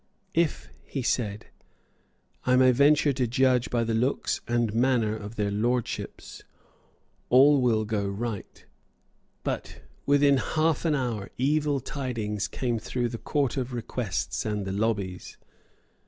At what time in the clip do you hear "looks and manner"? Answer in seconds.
3.93-5.15